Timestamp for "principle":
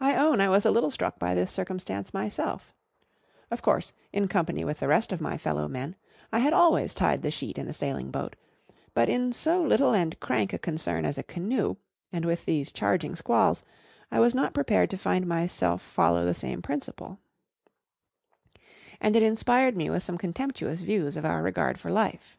16.62-17.18